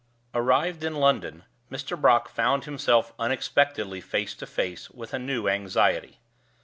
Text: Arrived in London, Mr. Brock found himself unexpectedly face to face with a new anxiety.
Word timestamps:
Arrived 0.33 0.83
in 0.83 0.95
London, 0.95 1.43
Mr. 1.71 1.95
Brock 1.95 2.27
found 2.27 2.65
himself 2.65 3.13
unexpectedly 3.19 4.01
face 4.01 4.33
to 4.33 4.47
face 4.47 4.89
with 4.89 5.13
a 5.13 5.19
new 5.19 5.47
anxiety. 5.47 6.19